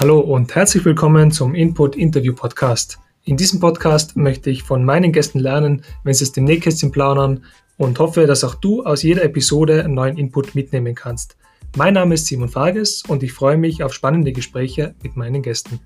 [0.00, 3.00] Hallo und herzlich willkommen zum Input Interview Podcast.
[3.24, 7.44] In diesem Podcast möchte ich von meinen Gästen lernen, wenn sie es dem Nähkästchen plaudern
[7.78, 11.36] und hoffe, dass auch du aus jeder Episode einen neuen Input mitnehmen kannst.
[11.76, 15.80] Mein Name ist Simon Farges und ich freue mich auf spannende Gespräche mit meinen Gästen.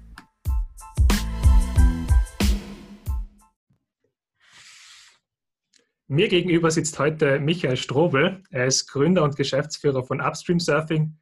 [6.06, 8.42] Mir gegenüber sitzt heute Michael Strobel.
[8.50, 11.16] Er ist Gründer und Geschäftsführer von Upstream Surfing.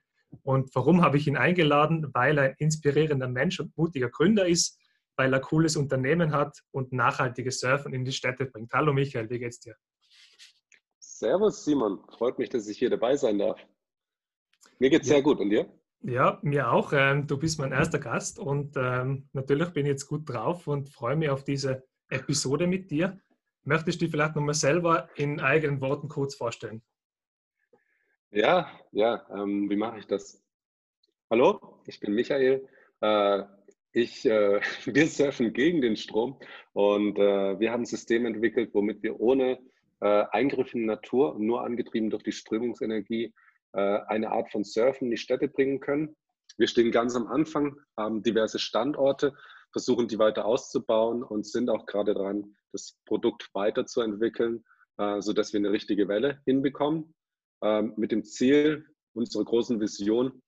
[0.50, 2.10] Und warum habe ich ihn eingeladen?
[2.12, 4.80] Weil er ein inspirierender Mensch und mutiger Gründer ist,
[5.14, 8.72] weil er ein cooles Unternehmen hat und nachhaltiges Surfen in die Städte bringt.
[8.72, 9.76] Hallo Michael, wie geht's dir?
[10.98, 13.60] Servus Simon, freut mich, dass ich hier dabei sein darf.
[14.80, 15.14] Mir geht's ja.
[15.14, 15.72] sehr gut und dir?
[16.02, 16.92] Ja, mir auch.
[16.94, 20.88] Ähm, du bist mein erster Gast und ähm, natürlich bin ich jetzt gut drauf und
[20.88, 23.20] freue mich auf diese Episode mit dir.
[23.62, 26.82] Möchtest du dich vielleicht nochmal selber in eigenen Worten kurz vorstellen?
[28.32, 30.40] Ja, ja, ähm, wie mache ich das?
[31.30, 32.68] Hallo, ich bin Michael.
[33.00, 33.42] Äh,
[33.92, 36.38] ich, äh, wir surfen gegen den Strom
[36.72, 39.58] und äh, wir haben ein System entwickelt, womit wir ohne
[40.00, 43.34] äh, Eingriff in Natur, nur angetrieben durch die Strömungsenergie,
[43.72, 46.14] äh, eine Art von Surfen in die Städte bringen können.
[46.56, 49.34] Wir stehen ganz am Anfang, haben diverse Standorte
[49.72, 54.64] versuchen die weiter auszubauen und sind auch gerade dran, das Produkt weiterzuentwickeln,
[54.98, 57.14] äh, sodass wir eine richtige Welle hinbekommen.
[57.62, 60.40] Ähm, mit dem Ziel, unsere großen Vision,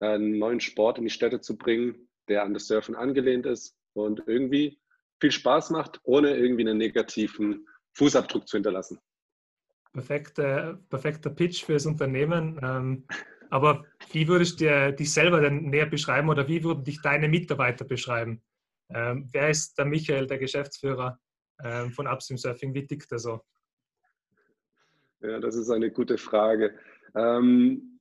[0.00, 4.22] einen neuen Sport in die Städte zu bringen, der an das Surfen angelehnt ist und
[4.26, 4.78] irgendwie
[5.20, 9.00] viel Spaß macht, ohne irgendwie einen negativen Fußabdruck zu hinterlassen.
[9.92, 12.60] Perfekter, perfekter Pitch für das Unternehmen.
[12.62, 13.06] Ähm,
[13.50, 17.86] aber wie würdest du dich selber denn näher beschreiben oder wie würden dich deine Mitarbeiter
[17.86, 18.42] beschreiben?
[18.90, 21.18] Ähm, wer ist der Michael, der Geschäftsführer
[21.90, 22.72] von Upstream Surfing?
[22.72, 23.40] Wie tickt er so?
[25.20, 26.78] Ja, das ist eine gute Frage.
[27.14, 27.98] Ähm,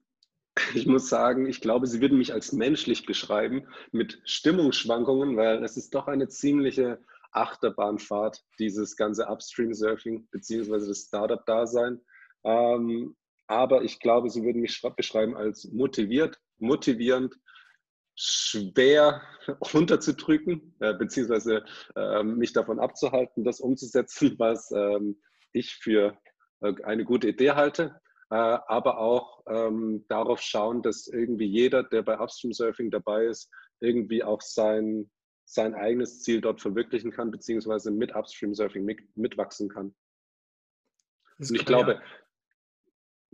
[0.73, 5.77] ich muss sagen, ich glaube, Sie würden mich als menschlich beschreiben mit Stimmungsschwankungen, weil es
[5.77, 6.99] ist doch eine ziemliche
[7.31, 12.01] Achterbahnfahrt, dieses ganze Upstream-Surfing beziehungsweise das Startup-Dasein.
[12.43, 13.15] Ähm,
[13.47, 17.35] aber ich glaube, Sie würden mich beschreiben als motiviert, motivierend,
[18.15, 19.21] schwer
[19.73, 21.63] runterzudrücken, äh, beziehungsweise
[21.95, 25.21] äh, mich davon abzuhalten, das umzusetzen, was ähm,
[25.53, 26.17] ich für
[26.61, 27.99] eine gute Idee halte.
[28.29, 33.49] Äh, aber auch ähm, darauf schauen, dass irgendwie jeder, der bei Upstream Surfing dabei ist,
[33.79, 35.09] irgendwie auch sein,
[35.45, 39.95] sein eigenes Ziel dort verwirklichen kann, beziehungsweise mit Upstream Surfing mit, mitwachsen kann.
[41.39, 42.01] Und ich glaube,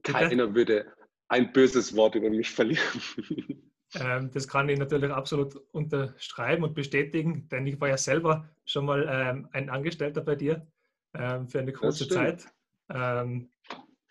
[0.06, 0.14] ja.
[0.14, 0.94] keiner würde
[1.28, 2.84] ein böses Wort über mich verlieren.
[3.96, 8.86] Ähm, das kann ich natürlich absolut unterschreiben und bestätigen, denn ich war ja selber schon
[8.86, 10.66] mal ähm, ein Angestellter bei dir
[11.14, 12.48] ähm, für eine kurze Zeit.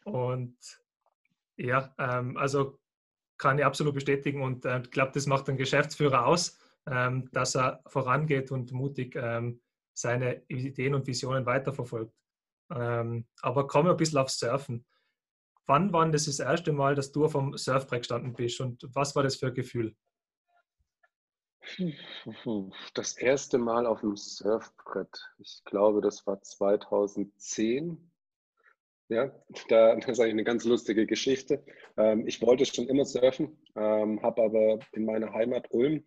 [0.04, 0.56] Und
[1.56, 2.78] ja, also
[3.38, 8.50] kann ich absolut bestätigen und äh, glaube, das macht einen Geschäftsführer aus, dass er vorangeht
[8.50, 9.16] und mutig
[9.94, 12.12] seine Ideen und Visionen weiterverfolgt.
[12.68, 14.84] aber komme ein bisschen aufs Surfen.
[15.66, 19.22] Wann war das das erste Mal, dass du vom Surfbrett gestanden bist und was war
[19.22, 19.94] das für ein Gefühl?
[22.94, 28.11] Das erste Mal auf dem Surfbrett, ich glaube, das war 2010.
[29.12, 29.30] Ja,
[29.68, 31.62] da, das ist eigentlich eine ganz lustige Geschichte.
[31.98, 36.02] Ähm, ich wollte schon immer surfen, ähm, habe aber in meiner Heimat Ulm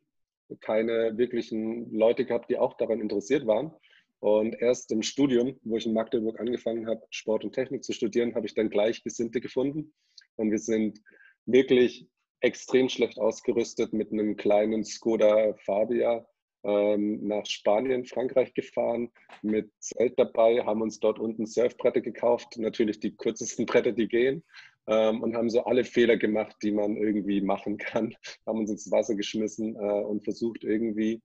[0.62, 3.72] keine wirklichen Leute gehabt, die auch daran interessiert waren.
[4.20, 8.34] Und erst im Studium, wo ich in Magdeburg angefangen habe, Sport und Technik zu studieren,
[8.34, 9.94] habe ich dann Gleichgesinnte gefunden.
[10.36, 11.00] Und wir sind
[11.46, 12.08] wirklich
[12.40, 16.26] extrem schlecht ausgerüstet mit einem kleinen Skoda Fabia
[16.66, 19.12] ähm, nach Spanien, Frankreich gefahren,
[19.42, 24.44] mit Zelt dabei, haben uns dort unten Surfbretter gekauft, natürlich die kürzesten Bretter, die gehen,
[24.88, 28.16] ähm, und haben so alle Fehler gemacht, die man irgendwie machen kann,
[28.48, 31.22] haben uns ins Wasser geschmissen äh, und versucht irgendwie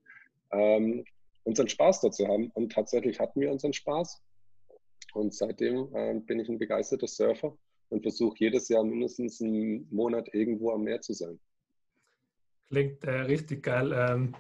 [0.53, 1.05] ähm,
[1.45, 2.51] unseren Spaß dazu haben.
[2.55, 4.23] Und tatsächlich hatten wir unseren Spaß.
[5.15, 7.57] Und seitdem äh, bin ich ein begeisterter Surfer
[7.89, 11.41] und versuche jedes Jahr mindestens einen Monat irgendwo am Meer zu sein.
[12.69, 13.93] Klingt äh, richtig geil.
[13.93, 14.35] Ähm,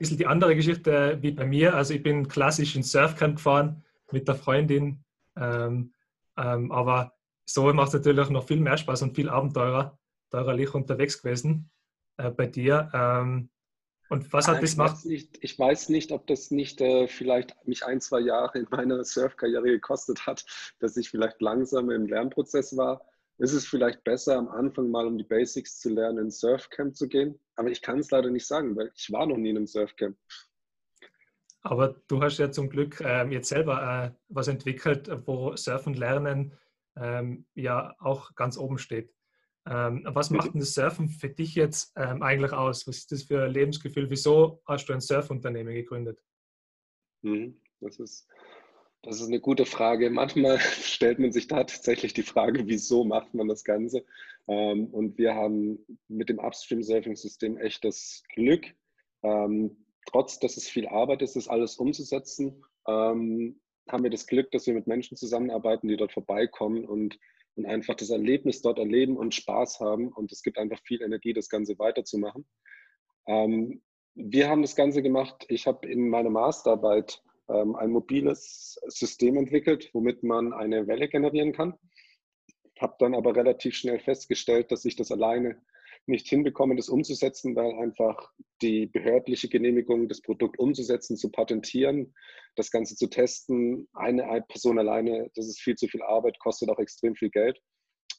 [0.00, 1.74] bisschen die andere Geschichte wie bei mir.
[1.74, 5.04] Also ich bin klassisch ins Surfcamp gefahren mit der Freundin.
[5.36, 5.92] Ähm,
[6.36, 7.12] ähm, aber
[7.44, 9.98] so macht es natürlich noch viel mehr Spaß und viel Abenteurer,
[10.30, 11.70] teurerlich unterwegs gewesen
[12.16, 12.90] äh, bei dir.
[12.94, 13.50] Ähm,
[14.08, 15.04] und was hat das gemacht?
[15.04, 19.04] Nicht, ich weiß nicht, ob das nicht äh, vielleicht mich ein, zwei Jahre in meiner
[19.04, 20.44] Surfkarriere gekostet hat,
[20.80, 23.02] dass ich vielleicht langsam im Lernprozess war.
[23.40, 27.08] Ist es vielleicht besser, am Anfang mal um die Basics zu lernen, ins Surfcamp zu
[27.08, 27.40] gehen?
[27.56, 30.14] Aber ich kann es leider nicht sagen, weil ich war noch nie in einem Surfcamp.
[31.62, 36.52] Aber du hast ja zum Glück ähm, jetzt selber äh, was entwickelt, wo Surfen lernen
[36.96, 39.14] ähm, ja auch ganz oben steht.
[39.66, 42.86] Ähm, was macht denn das Surfen für dich jetzt ähm, eigentlich aus?
[42.86, 44.10] Was ist das für ein Lebensgefühl?
[44.10, 46.22] Wieso hast du ein Surfunternehmen gegründet?
[47.22, 47.58] Mhm.
[47.80, 48.28] Das ist,
[49.02, 50.10] das ist eine gute Frage.
[50.10, 54.04] Manchmal stellt man sich da tatsächlich die Frage, wieso macht man das Ganze?
[54.46, 58.66] Ähm, und wir haben mit dem Upstream-Surfing-System echt das Glück,
[59.22, 64.50] ähm, trotz dass es viel Arbeit ist, das alles umzusetzen, ähm, haben wir das Glück,
[64.50, 67.18] dass wir mit Menschen zusammenarbeiten, die dort vorbeikommen und,
[67.56, 70.08] und einfach das Erlebnis dort erleben und Spaß haben.
[70.08, 72.46] Und es gibt einfach viel Energie, das Ganze weiterzumachen.
[74.14, 75.44] wir haben das Ganze gemacht.
[75.48, 77.20] Ich habe in meiner Masterarbeit
[77.52, 81.74] ähm, ein mobiles System entwickelt, womit man eine Welle generieren kann.
[82.78, 85.60] Habe dann aber relativ schnell festgestellt, dass ich das alleine
[86.06, 88.32] nicht hinbekomme, das umzusetzen, weil einfach
[88.62, 92.14] die behördliche Genehmigung, das Produkt umzusetzen, zu patentieren,
[92.56, 96.78] das Ganze zu testen, eine Person alleine, das ist viel zu viel Arbeit, kostet auch
[96.78, 97.60] extrem viel Geld.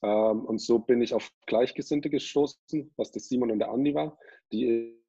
[0.04, 4.18] Ähm, und so bin ich auf Gleichgesinnte gestoßen, was der Simon und der Andi war,
[4.52, 5.01] die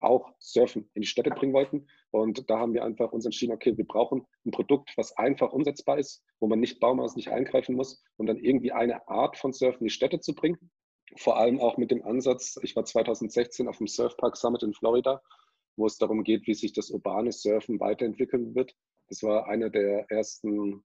[0.00, 1.86] auch Surfen in die Städte bringen wollten.
[2.10, 5.98] Und da haben wir einfach uns entschieden, okay, wir brauchen ein Produkt, was einfach umsetzbar
[5.98, 9.80] ist, wo man nicht Baumaß nicht eingreifen muss, um dann irgendwie eine Art von Surfen
[9.80, 10.70] in die Städte zu bringen.
[11.16, 15.20] Vor allem auch mit dem Ansatz, ich war 2016 auf dem Surfpark Summit in Florida,
[15.76, 18.74] wo es darum geht, wie sich das urbane Surfen weiterentwickeln wird.
[19.08, 20.84] Das war einer der ersten,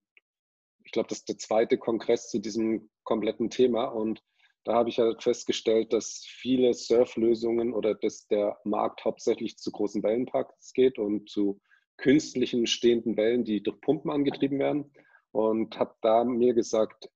[0.83, 3.85] ich glaube, das ist der zweite Kongress zu diesem kompletten Thema.
[3.85, 4.23] Und
[4.65, 10.03] da habe ich halt festgestellt, dass viele Surflösungen oder dass der Markt hauptsächlich zu großen
[10.03, 11.61] Wellenparks geht und zu
[11.97, 14.91] künstlichen stehenden Wellen, die durch Pumpen angetrieben werden.
[15.31, 17.09] Und habe da mir gesagt,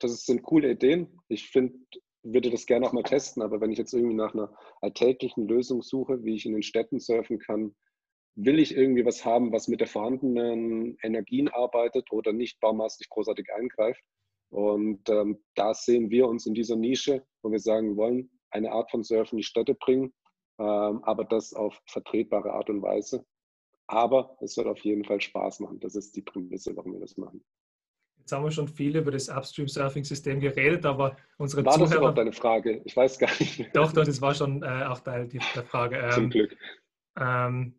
[0.00, 1.20] das sind coole Ideen.
[1.28, 1.78] Ich finde,
[2.22, 5.82] würde das gerne auch mal testen, aber wenn ich jetzt irgendwie nach einer alltäglichen Lösung
[5.82, 7.74] suche, wie ich in den Städten surfen kann,
[8.34, 13.46] will ich irgendwie was haben, was mit der vorhandenen Energien arbeitet oder nicht baumaßlich großartig
[13.54, 14.02] eingreift.
[14.56, 18.72] Und ähm, da sehen wir uns in dieser Nische, wo wir sagen, wir wollen eine
[18.72, 20.14] Art von Surfen in die Städte bringen,
[20.58, 23.26] ähm, aber das auf vertretbare Art und Weise.
[23.86, 25.78] Aber es soll auf jeden Fall Spaß machen.
[25.80, 27.44] Das ist die Prämisse, warum wir das machen.
[28.16, 31.80] Jetzt haben wir schon viel über das Upstream-Surfing-System geredet, aber unsere war Zuhörer...
[31.80, 32.80] War das überhaupt deine Frage?
[32.86, 33.76] Ich weiß gar nicht.
[33.76, 35.98] Doch, doch, das war schon äh, auch Teil der Frage.
[35.98, 36.56] Ähm, Zum Glück.
[37.20, 37.78] Ähm,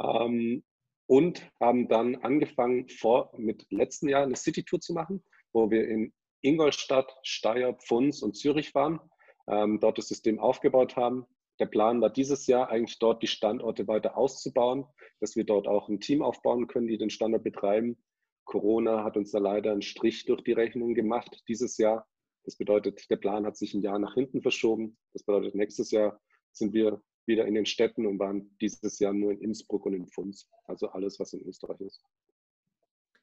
[0.00, 0.64] Ähm,
[1.06, 6.12] und haben dann angefangen, vor, mit letzten Jahr eine City-Tour zu machen, wo wir in
[6.42, 9.00] Ingolstadt, Steyr, Pfunds und Zürich waren,
[9.46, 11.26] ähm, dort das System aufgebaut haben.
[11.60, 14.84] Der Plan war dieses Jahr eigentlich dort die Standorte weiter auszubauen,
[15.20, 17.96] dass wir dort auch ein Team aufbauen können, die den Standort betreiben.
[18.44, 22.06] Corona hat uns da leider einen Strich durch die Rechnung gemacht dieses Jahr.
[22.44, 24.96] Das bedeutet, der Plan hat sich ein Jahr nach hinten verschoben.
[25.12, 26.20] Das bedeutet, nächstes Jahr
[26.52, 30.08] sind wir wieder in den Städten und waren dieses Jahr nur in Innsbruck und in
[30.08, 30.48] Pfunds.
[30.64, 32.02] Also alles, was in Österreich ist.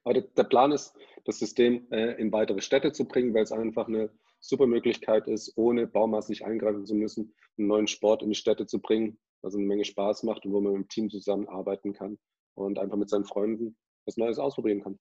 [0.03, 0.93] Aber der Plan ist,
[1.25, 5.53] das System äh, in weitere Städte zu bringen, weil es einfach eine super Möglichkeit ist,
[5.55, 9.65] ohne baumaßlich eingreifen zu müssen, einen neuen Sport in die Städte zu bringen, was eine
[9.65, 12.19] Menge Spaß macht und wo man im Team zusammenarbeiten kann
[12.53, 14.99] und einfach mit seinen Freunden was Neues ausprobieren kann.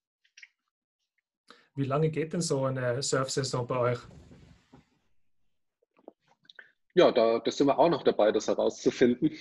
[1.77, 3.99] Wie lange geht denn so eine Surf-Saison bei euch?
[6.95, 9.33] Ja, da, da sind wir auch noch dabei, das herauszufinden.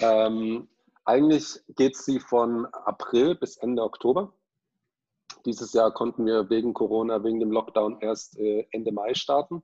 [0.00, 0.68] Ähm,
[1.04, 4.32] eigentlich geht sie von April bis Ende Oktober.
[5.44, 9.62] Dieses Jahr konnten wir wegen Corona, wegen dem Lockdown erst äh, Ende Mai starten,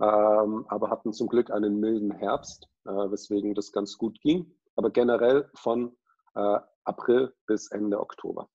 [0.00, 4.54] ähm, aber hatten zum Glück einen milden Herbst, äh, weswegen das ganz gut ging.
[4.76, 5.96] Aber generell von
[6.34, 8.50] äh, April bis Ende Oktober.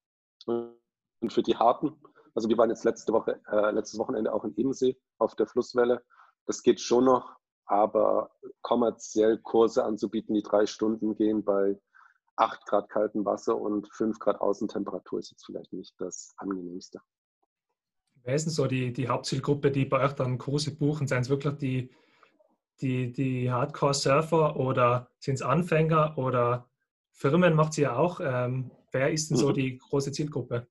[0.46, 1.96] Und für die Harten,
[2.34, 6.02] also wir waren jetzt letzte Woche, äh, letztes Wochenende auch in Ebensee auf der Flusswelle.
[6.46, 8.30] Das geht schon noch, aber
[8.62, 11.78] kommerziell Kurse anzubieten, die drei Stunden gehen bei
[12.36, 17.00] 8 Grad kaltem Wasser und 5 Grad Außentemperatur ist jetzt vielleicht nicht das angenehmste.
[18.22, 21.06] Wer ist denn so die, die Hauptzielgruppe, die bei euch dann Kurse buchen?
[21.06, 21.90] Seien es wirklich die,
[22.80, 26.68] die, die Hardcore-Surfer oder sind es Anfänger oder
[27.12, 28.20] Firmen macht sie ja auch?
[28.22, 29.54] Ähm, wer ist denn so mhm.
[29.54, 30.66] die große Zielgruppe?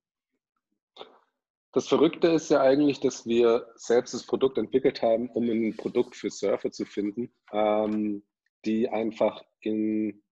[1.72, 6.16] Das Verrückte ist ja eigentlich, dass wir selbst das Produkt entwickelt haben, um ein Produkt
[6.16, 8.24] für Surfer zu finden, ähm,
[8.64, 10.22] die einfach in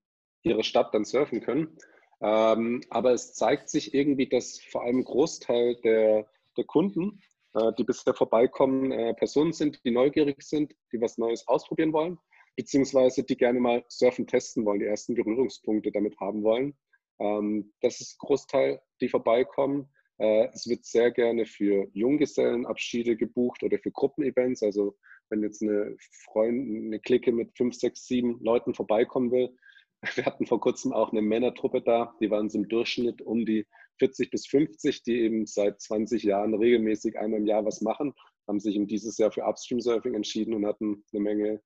[0.43, 1.77] ihre Stadt dann surfen können.
[2.21, 7.21] Ähm, aber es zeigt sich irgendwie, dass vor allem ein Großteil der, der Kunden,
[7.53, 12.17] äh, die bisher vorbeikommen, äh, Personen sind, die neugierig sind, die was Neues ausprobieren wollen,
[12.57, 16.77] beziehungsweise die gerne mal Surfen testen wollen, die ersten Berührungspunkte damit haben wollen.
[17.19, 19.89] Ähm, das ist ein Großteil, die vorbeikommen.
[20.19, 24.61] Äh, es wird sehr gerne für Junggesellenabschiede gebucht oder für Gruppenevents.
[24.63, 24.97] Also
[25.29, 25.95] wenn jetzt eine
[26.25, 29.55] Freundin, eine Clique mit fünf, sechs, sieben Leuten vorbeikommen will,
[30.15, 33.65] wir hatten vor kurzem auch eine Männertruppe da, die waren im Durchschnitt um die
[33.99, 38.13] 40 bis 50, die eben seit 20 Jahren regelmäßig einmal im Jahr was machen,
[38.47, 41.61] haben sich dieses Jahr für Upstream Surfing entschieden und hatten eine Menge,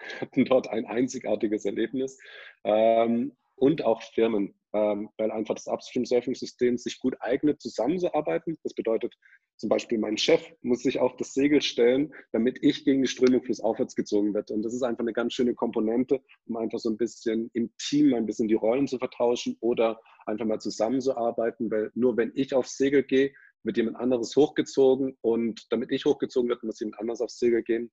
[0.20, 2.18] hatten dort ein einzigartiges Erlebnis.
[2.64, 8.58] Ähm, und auch Firmen, ähm, weil einfach das Upstream-Surfing-System sich gut eignet, zusammenzuarbeiten.
[8.62, 9.14] Das bedeutet
[9.56, 13.42] zum Beispiel, mein Chef muss sich auf das Segel stellen, damit ich gegen die Strömung
[13.42, 14.52] flussaufwärts gezogen werde.
[14.52, 18.12] Und das ist einfach eine ganz schöne Komponente, um einfach so ein bisschen im Team
[18.12, 22.76] ein bisschen die Rollen zu vertauschen oder einfach mal zusammenzuarbeiten, weil nur wenn ich aufs
[22.76, 27.38] Segel gehe, wird jemand anderes hochgezogen und damit ich hochgezogen werde, muss jemand anders aufs
[27.38, 27.90] Segel gehen.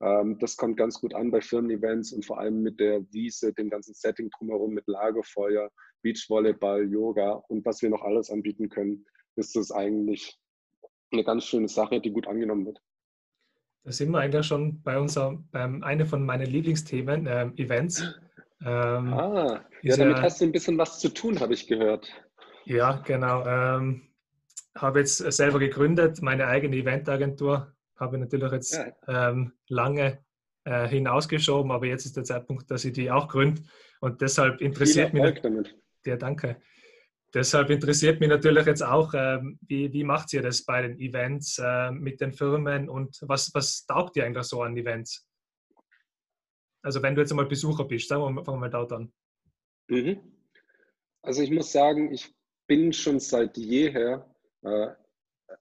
[0.00, 3.70] Ähm, das kommt ganz gut an bei Firmen-Events und vor allem mit der Wiese, dem
[3.70, 5.70] ganzen Setting drumherum, mit Lagerfeuer,
[6.02, 9.04] Beachvolleyball, Yoga und was wir noch alles anbieten können,
[9.36, 10.38] ist das eigentlich
[11.12, 12.80] eine ganz schöne Sache, die gut angenommen wird.
[13.84, 18.02] Da sind wir eigentlich schon bei unserem, beim einem von meinen Lieblingsthemen, äh, Events.
[18.64, 22.08] Ähm, ah, ja, damit hast du ein bisschen was zu tun, habe ich gehört.
[22.64, 23.44] Ja, genau.
[23.46, 24.08] Ähm,
[24.74, 29.30] habe jetzt selber gegründet, meine eigene Eventagentur habe ich natürlich jetzt ja.
[29.30, 30.24] ähm, lange
[30.64, 33.62] äh, hinausgeschoben, aber jetzt ist der Zeitpunkt, dass ich die auch gründe.
[34.00, 35.40] Und deshalb interessiert mich.
[35.40, 35.76] Damit.
[36.04, 36.60] Ja, danke.
[37.34, 41.58] Deshalb interessiert mich natürlich jetzt auch, ähm, wie, wie macht ihr das bei den Events
[41.58, 45.26] äh, mit den Firmen und was, was taugt ihr eigentlich so an Events?
[46.82, 49.12] Also wenn du jetzt einmal Besucher bist, sagen wir mal, fangen wir dort an.
[49.88, 50.20] Mhm.
[51.22, 52.32] Also ich muss sagen, ich
[52.68, 54.32] bin schon seit jeher
[54.62, 54.88] äh,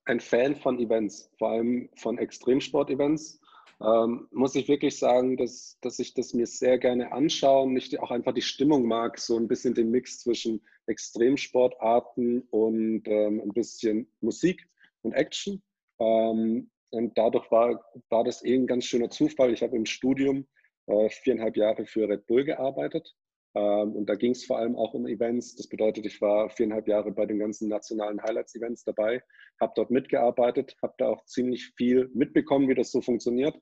[0.06, 3.40] ein Fan von Events, vor allem von Extremsport-Events.
[3.82, 8.00] Ähm, muss ich wirklich sagen, dass, dass ich das mir sehr gerne anschaue und ich
[8.00, 13.54] auch einfach die Stimmung mag, so ein bisschen den Mix zwischen Extremsportarten und ähm, ein
[13.54, 14.68] bisschen Musik
[15.02, 15.62] und Action.
[16.00, 19.52] Ähm, und dadurch war, war das eh ein ganz schöner Zufall.
[19.52, 20.46] Ich habe im Studium
[20.86, 23.16] äh, viereinhalb Jahre für Red Bull gearbeitet
[23.60, 25.56] und da ging es vor allem auch um Events.
[25.56, 29.22] Das bedeutet, ich war viereinhalb Jahre bei den ganzen nationalen Highlights-Events dabei,
[29.62, 33.56] habe dort mitgearbeitet, habe da auch ziemlich viel mitbekommen, wie das so funktioniert.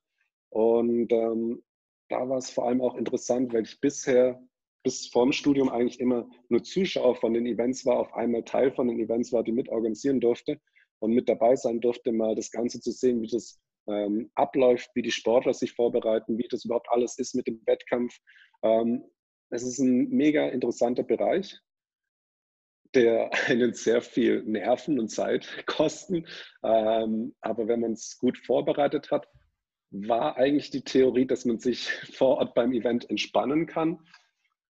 [0.49, 1.63] Und ähm,
[2.09, 4.41] da war es vor allem auch interessant, weil ich bisher
[4.83, 8.87] bis vorm Studium eigentlich immer nur Zuschauer von den Events war, auf einmal Teil von
[8.87, 10.59] den Events war, die mitorganisieren durfte
[10.99, 15.01] und mit dabei sein durfte, mal das Ganze zu sehen, wie das ähm, abläuft, wie
[15.01, 18.15] die Sportler sich vorbereiten, wie das überhaupt alles ist mit dem Wettkampf.
[18.63, 19.03] Ähm,
[19.51, 21.59] es ist ein mega interessanter Bereich,
[22.95, 26.25] der einen sehr viel Nerven und Zeit kosten.
[26.63, 29.27] Ähm, aber wenn man es gut vorbereitet hat,
[29.91, 33.99] war eigentlich die Theorie, dass man sich vor Ort beim Event entspannen kann.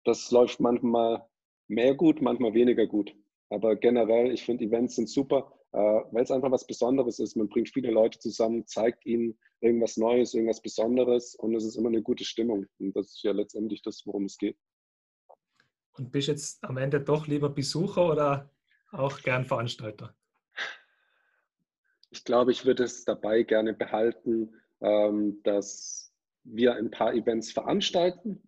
[0.06, 1.26] Das läuft manchmal
[1.68, 3.14] mehr gut, manchmal weniger gut.
[3.50, 7.36] Aber generell, ich finde, Events sind super, äh, weil es einfach was Besonderes ist.
[7.36, 11.90] Man bringt viele Leute zusammen, zeigt ihnen irgendwas Neues, irgendwas Besonderes und es ist immer
[11.90, 12.66] eine gute Stimmung.
[12.80, 14.56] Und das ist ja letztendlich das, worum es geht.
[16.00, 18.50] Und bist jetzt am Ende doch lieber Besucher oder
[18.92, 20.16] auch gern Veranstalter?
[22.10, 26.14] Ich glaube, ich würde es dabei gerne behalten, ähm, dass
[26.46, 28.42] wir ein paar Events veranstalten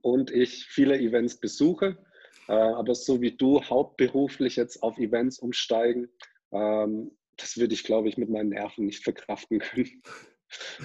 [0.00, 1.98] und ich viele Events besuche.
[2.46, 6.08] Äh, aber so wie du hauptberuflich jetzt auf Events umsteigen,
[6.52, 10.02] ähm, das würde ich, glaube ich, mit meinen Nerven nicht verkraften können.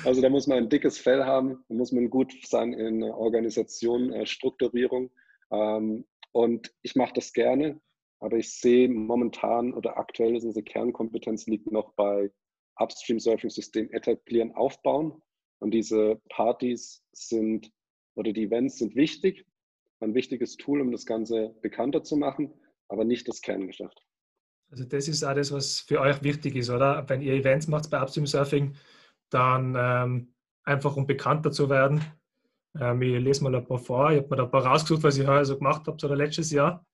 [0.04, 4.12] Also da muss man ein dickes Fell haben, da muss man gut sein in Organisation,
[4.12, 5.12] äh, Strukturierung
[5.52, 7.80] ähm, und ich mache das gerne,
[8.20, 12.32] Aber ich sehe momentan oder aktuell ist unsere Kernkompetenz liegt noch bei
[12.76, 15.22] Upstream-Surfing-System etablieren, aufbauen.
[15.60, 17.72] Und diese Partys sind
[18.16, 19.46] oder die Events sind wichtig,
[20.02, 22.54] ein wichtiges Tool, um das Ganze bekannter zu machen,
[22.90, 24.04] aber nicht das Kerngeschäft.
[24.70, 27.08] Also das ist alles, was für euch wichtig ist, oder?
[27.10, 28.76] Wenn ihr Events macht bei Upstream Surfing,
[29.30, 32.02] dann ähm, einfach um bekannter zu werden.
[32.80, 34.12] Ähm, ich lese mal ein paar vor.
[34.12, 36.52] Ich habe mir da ein paar rausgesucht, was ich heuer so gemacht habe, oder letztes
[36.52, 36.86] Jahr.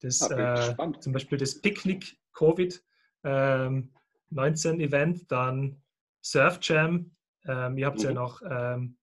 [0.00, 2.82] Das, okay, äh, zum Beispiel das Picknick Covid
[3.24, 3.92] ähm,
[4.30, 5.82] 19 Event, dann
[6.22, 7.10] Surf Jam.
[7.46, 8.04] Ähm, ihr habt mhm.
[8.04, 8.98] ja noch ähm,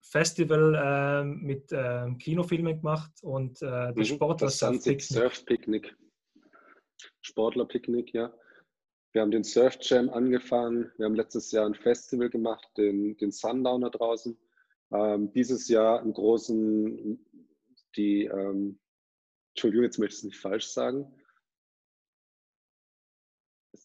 [0.00, 5.02] Festival ähm, mit ähm, Kinofilmen gemacht und äh, das mhm, Sportler das Surf Picknick.
[5.02, 5.96] Surf Picknick.
[7.22, 8.32] Sportlerpicknick, ja.
[9.12, 10.92] Wir haben den Surf Jam angefangen.
[10.96, 14.38] Wir haben letztes Jahr ein Festival gemacht, den, den Sundowner draußen.
[14.92, 17.18] Ähm, dieses Jahr im großen,
[17.96, 18.78] die, ähm,
[19.50, 21.12] Entschuldigung, jetzt möchte ich es nicht falsch sagen.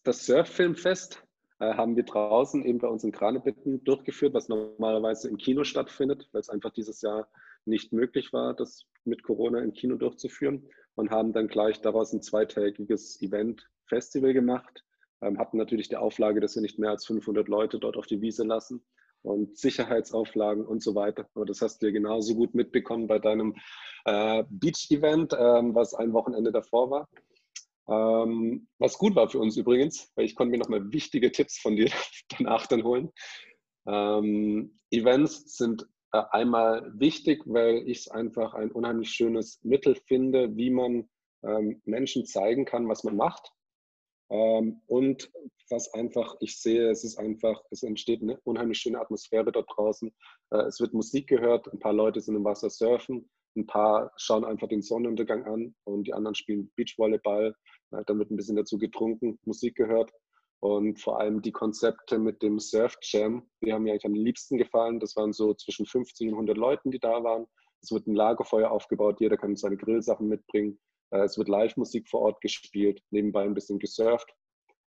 [0.04, 1.22] Das Surffilmfest
[1.58, 6.28] äh, haben wir draußen eben bei uns in Kranebitten durchgeführt, was normalerweise im Kino stattfindet,
[6.32, 7.28] weil es einfach dieses Jahr
[7.64, 12.22] nicht möglich war, das mit Corona im Kino durchzuführen und haben dann gleich daraus ein
[12.22, 14.84] zweitägiges Event-Festival gemacht.
[15.20, 18.20] Ähm, hatten natürlich die Auflage, dass wir nicht mehr als 500 Leute dort auf die
[18.20, 18.84] Wiese lassen
[19.22, 21.28] und Sicherheitsauflagen und so weiter.
[21.34, 23.54] Aber das hast du ja genauso gut mitbekommen bei deinem
[24.04, 27.08] äh, Beach-Event, ähm, was ein Wochenende davor war.
[27.88, 31.76] Ähm, was gut war für uns übrigens, weil ich konnte mir nochmal wichtige Tipps von
[31.76, 31.90] dir
[32.38, 33.10] danach dann holen.
[33.86, 40.56] Ähm, Events sind äh, einmal wichtig, weil ich es einfach ein unheimlich schönes Mittel finde,
[40.56, 41.08] wie man
[41.42, 43.52] ähm, Menschen zeigen kann, was man macht.
[44.32, 45.30] Ähm, und
[45.68, 50.10] was einfach, ich sehe, es ist einfach, es entsteht eine unheimlich schöne Atmosphäre dort draußen.
[50.50, 54.46] Äh, es wird Musik gehört, ein paar Leute sind im Wasser surfen, ein paar schauen
[54.46, 57.54] einfach den Sonnenuntergang an und die anderen spielen Beachvolleyball.
[57.90, 60.10] Äh, dann wird ein bisschen dazu getrunken, Musik gehört.
[60.60, 64.56] Und vor allem die Konzepte mit dem Surf Jam, die haben mir eigentlich am liebsten
[64.56, 65.00] gefallen.
[65.00, 67.46] Das waren so zwischen 50 und 100 Leuten, die da waren.
[67.82, 70.78] Es wird ein Lagerfeuer aufgebaut, jeder kann seine Grillsachen mitbringen.
[71.12, 74.34] Äh, es wird Live-Musik vor Ort gespielt, nebenbei ein bisschen gesurft.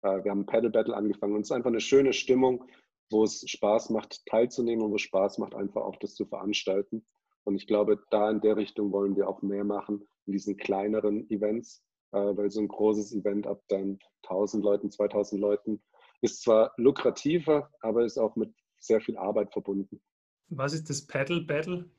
[0.03, 2.65] Äh, wir haben ein Paddle Battle angefangen und es ist einfach eine schöne Stimmung,
[3.11, 7.07] wo es Spaß macht, teilzunehmen und wo es Spaß macht, einfach auch das zu veranstalten.
[7.45, 11.29] Und ich glaube, da in der Richtung wollen wir auch mehr machen, in diesen kleineren
[11.31, 15.83] Events, äh, weil so ein großes Event ab dann 1000 Leuten, 2000 Leuten
[16.23, 20.01] ist zwar lukrativer, aber ist auch mit sehr viel Arbeit verbunden.
[20.49, 21.91] Was ist das Paddle Battle?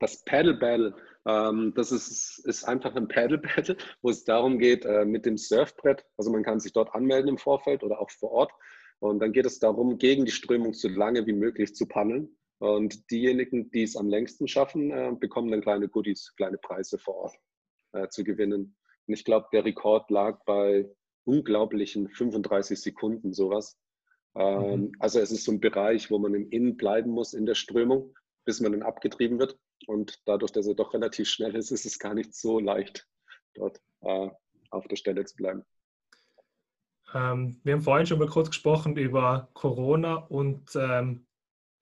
[0.00, 0.94] Das Paddle Battle,
[1.26, 5.36] ähm, das ist, ist einfach ein Paddle Battle, wo es darum geht, äh, mit dem
[5.36, 8.52] Surfbrett, also man kann sich dort anmelden im Vorfeld oder auch vor Ort.
[9.00, 12.36] Und dann geht es darum, gegen die Strömung so lange wie möglich zu paddeln.
[12.58, 17.16] Und diejenigen, die es am längsten schaffen, äh, bekommen dann kleine Goodies, kleine Preise vor
[17.16, 17.36] Ort
[17.92, 18.76] äh, zu gewinnen.
[19.06, 20.88] Und ich glaube, der Rekord lag bei
[21.24, 23.78] unglaublichen 35 Sekunden, sowas.
[24.34, 24.92] Ähm, mhm.
[24.98, 28.14] Also es ist so ein Bereich, wo man im Innen bleiben muss in der Strömung,
[28.44, 29.58] bis man dann abgetrieben wird.
[29.86, 33.06] Und dadurch, dass er doch relativ schnell ist, ist es gar nicht so leicht,
[33.54, 34.30] dort äh,
[34.70, 35.64] auf der Stelle zu bleiben.
[37.14, 41.26] Ähm, wir haben vorhin schon mal kurz gesprochen über Corona und ähm,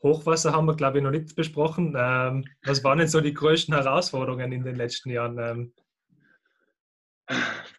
[0.02, 1.94] Hochwasser haben wir, glaube ich, noch nicht besprochen.
[1.96, 5.38] Ähm, was waren denn so die größten Herausforderungen in den letzten Jahren?
[5.38, 5.72] Ähm,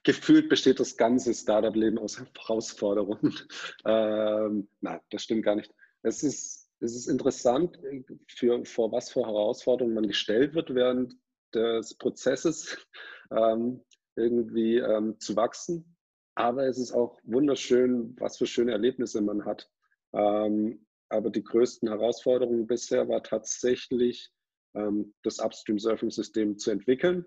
[0.04, 3.38] gefühlt besteht das ganze Startup-Leben aus Herausforderungen.
[3.86, 5.74] Ähm, nein, das stimmt gar nicht.
[6.04, 7.80] Es ist, es ist interessant,
[8.28, 11.16] für, vor was für Herausforderungen man gestellt wird während
[11.54, 12.78] des Prozesses,
[13.32, 13.84] ähm,
[14.16, 15.96] irgendwie ähm, zu wachsen.
[16.36, 19.70] Aber es ist auch wunderschön, was für schöne Erlebnisse man hat.
[20.14, 24.32] Ähm, aber die größten Herausforderungen bisher war tatsächlich,
[24.76, 27.26] ähm, das Upstream-Surfing-System zu entwickeln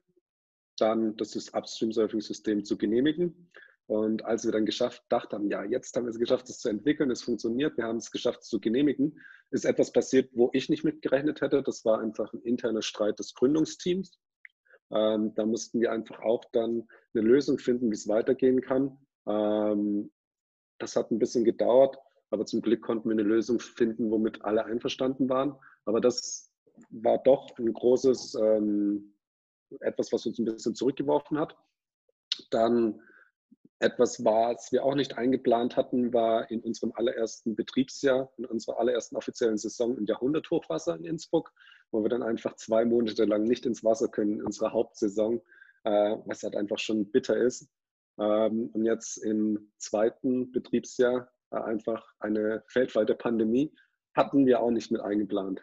[0.79, 3.51] dann das Upstream-Surfing-System zu genehmigen.
[3.87, 6.68] Und als wir dann geschafft, dacht haben, ja, jetzt haben wir es geschafft, es zu
[6.68, 9.20] entwickeln, es funktioniert, wir haben es geschafft, es zu genehmigen,
[9.51, 11.62] ist etwas passiert, wo ich nicht mitgerechnet hätte.
[11.62, 14.18] Das war einfach ein interner Streit des Gründungsteams.
[14.90, 18.99] Ähm, da mussten wir einfach auch dann eine Lösung finden, wie es weitergehen kann.
[19.27, 20.11] Ähm,
[20.79, 21.96] das hat ein bisschen gedauert,
[22.31, 25.57] aber zum Glück konnten wir eine Lösung finden, womit alle einverstanden waren.
[25.85, 26.51] Aber das
[26.90, 29.14] war doch ein großes ähm,
[29.81, 31.57] etwas, was uns ein bisschen zurückgeworfen hat.
[32.51, 33.01] Dann
[33.79, 39.17] etwas, was wir auch nicht eingeplant hatten, war in unserem allerersten Betriebsjahr, in unserer allerersten
[39.17, 41.53] offiziellen Saison im Jahrhunderthochwasser in Innsbruck,
[41.91, 45.41] wo wir dann einfach zwei Monate lang nicht ins Wasser können in unserer Hauptsaison,
[45.85, 47.69] äh, was halt einfach schon bitter ist.
[48.19, 53.75] Ähm, und jetzt im zweiten Betriebsjahr äh, einfach eine weltweite Pandemie
[54.15, 55.61] hatten wir auch nicht mit eingeplant.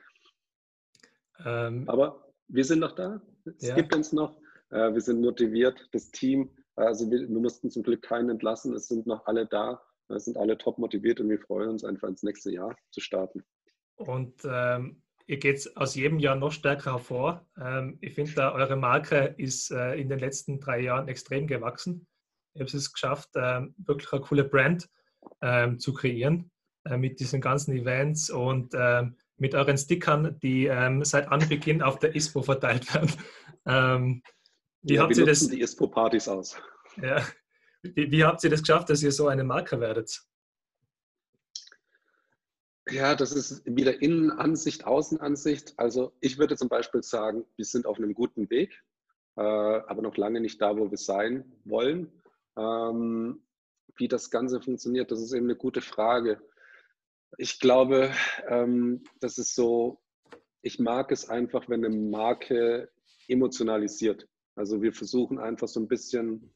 [1.43, 3.21] Ähm, Aber wir sind noch da.
[3.57, 3.75] Es ja.
[3.75, 4.37] gibt uns noch.
[4.69, 6.51] Äh, wir sind motiviert, das Team.
[6.75, 8.73] Also wir, wir, mussten zum Glück keinen entlassen.
[8.73, 9.81] Es sind noch alle da.
[10.09, 13.43] Es sind alle top motiviert und wir freuen uns einfach ins nächste Jahr zu starten.
[13.95, 17.45] Und ähm, ihr geht aus jedem Jahr noch stärker hervor.
[17.59, 22.07] Ähm, ich finde, eure Marke ist äh, in den letzten drei Jahren extrem gewachsen.
[22.53, 24.89] Ihr habt es geschafft, ähm, wirklich eine coole Brand
[25.41, 26.51] ähm, zu kreieren
[26.85, 31.99] äh, mit diesen ganzen Events und ähm, mit euren Stickern, die ähm, seit Anbeginn auf
[31.99, 33.11] der ISPO verteilt werden.
[34.83, 35.47] Wie ja, habt ihr das?
[35.47, 36.57] die ISPO-Partys aus.
[37.01, 37.25] Ja.
[37.81, 40.21] Wie, wie habt ihr das geschafft, dass ihr so eine Marke werdet?
[42.89, 45.73] Ja, das ist wieder Innenansicht, Außenansicht.
[45.77, 48.83] Also ich würde zum Beispiel sagen, wir sind auf einem guten Weg,
[49.37, 52.21] äh, aber noch lange nicht da, wo wir sein wollen.
[52.57, 53.45] Ähm,
[53.95, 56.41] wie das Ganze funktioniert, das ist eben eine gute Frage.
[57.37, 58.11] Ich glaube,
[58.47, 60.01] ähm, das ist so,
[60.61, 62.91] ich mag es einfach, wenn eine Marke
[63.27, 64.27] emotionalisiert.
[64.55, 66.51] Also wir versuchen einfach so ein bisschen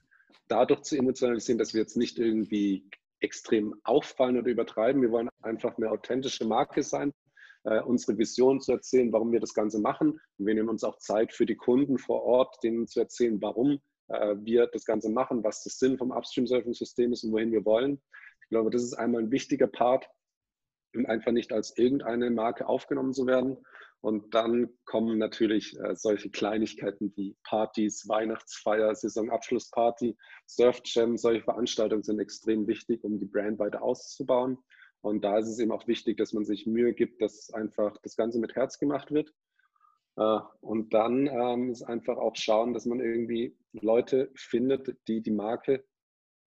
[0.47, 5.01] dadurch zu emotionalisieren, dass wir jetzt nicht irgendwie extrem auffallen oder übertreiben.
[5.01, 7.13] Wir wollen einfach eine authentische Marke sein,
[7.63, 10.19] äh, unsere Vision zu erzählen, warum wir das Ganze machen.
[10.37, 13.79] Und wir nehmen uns auch Zeit für die Kunden vor Ort, denen zu erzählen, warum
[14.09, 18.01] äh, wir das Ganze machen, was der Sinn vom Upstream-Surfing-System ist und wohin wir wollen.
[18.43, 20.07] Ich glaube, das ist einmal ein wichtiger Part,
[20.95, 23.57] um einfach nicht als irgendeine Marke aufgenommen zu werden.
[24.01, 32.19] Und dann kommen natürlich äh, solche Kleinigkeiten wie Partys, Weihnachtsfeier, Saisonabschlussparty, Surfjam, solche Veranstaltungen sind
[32.19, 34.59] extrem wichtig, um die Brand weiter auszubauen.
[35.01, 38.15] Und da ist es eben auch wichtig, dass man sich Mühe gibt, dass einfach das
[38.15, 39.33] Ganze mit Herz gemacht wird.
[40.17, 45.31] Äh, und dann ähm, ist einfach auch schauen, dass man irgendwie Leute findet, die die
[45.31, 45.83] Marke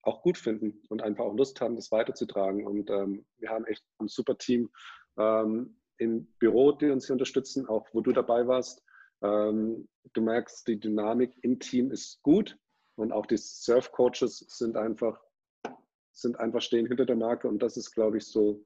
[0.02, 2.66] auch gut finden und einfach auch Lust haben, das weiterzutragen.
[2.66, 4.70] Und ähm, wir haben echt ein super Team.
[5.18, 8.82] Ähm, im Büro, die uns hier unterstützen, auch wo du dabei warst.
[9.22, 12.58] Ähm, du merkst, die Dynamik im Team ist gut
[12.96, 15.20] und auch die Surf-Coaches sind einfach,
[16.12, 18.64] sind einfach stehen hinter der Marke und das ist, glaube ich, so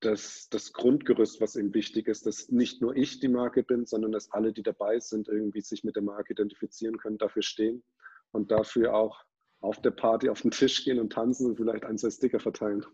[0.00, 4.12] das, das Grundgerüst, was eben wichtig ist, dass nicht nur ich die Marke bin, sondern
[4.12, 7.82] dass alle, die dabei sind, irgendwie sich mit der Marke identifizieren können, dafür stehen
[8.30, 9.22] und dafür auch
[9.60, 12.86] auf der Party auf den Tisch gehen und tanzen und vielleicht ein, zwei Sticker verteilen.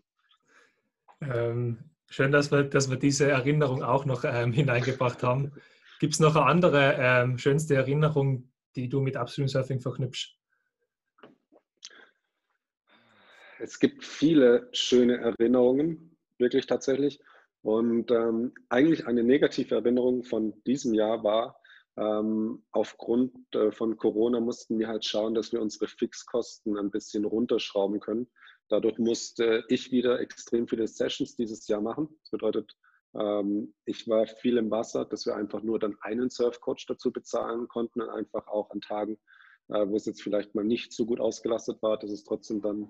[1.21, 1.77] Ähm,
[2.09, 5.51] Schön, dass wir, dass wir diese Erinnerung auch noch ähm, hineingebracht haben.
[5.99, 10.37] Gibt es noch eine andere ähm, schönste Erinnerung, die du mit Upstream Surfing verknüpfst?
[13.59, 17.19] Es gibt viele schöne Erinnerungen, wirklich tatsächlich.
[17.61, 21.59] Und ähm, eigentlich eine negative Erinnerung von diesem Jahr war,
[21.97, 27.23] ähm, aufgrund äh, von Corona mussten wir halt schauen, dass wir unsere Fixkosten ein bisschen
[27.23, 28.27] runterschrauben können.
[28.69, 32.09] Dadurch musste ich wieder extrem viele Sessions dieses Jahr machen.
[32.21, 32.75] Das bedeutet,
[33.13, 37.67] ähm, ich war viel im Wasser, dass wir einfach nur dann einen Surfcoach dazu bezahlen
[37.67, 39.17] konnten und einfach auch an Tagen,
[39.69, 42.89] äh, wo es jetzt vielleicht mal nicht so gut ausgelastet war, dass es trotzdem dann